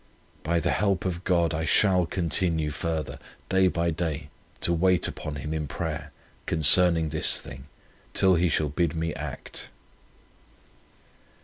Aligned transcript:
By 0.41 0.59
the 0.59 0.71
help 0.71 1.05
of 1.05 1.23
God 1.23 1.53
I 1.53 1.63
shall 1.63 2.07
continue 2.07 2.71
further, 2.71 3.19
day 3.49 3.67
by 3.67 3.91
day, 3.91 4.29
to 4.61 4.73
wait 4.73 5.07
upon 5.07 5.35
Him 5.35 5.53
in 5.53 5.67
prayer 5.67 6.11
concerning 6.47 7.09
this 7.09 7.39
thing, 7.39 7.65
till 8.15 8.33
He 8.33 8.49
shall 8.49 8.69
bid 8.69 8.95
me 8.95 9.13
act. 9.13 9.69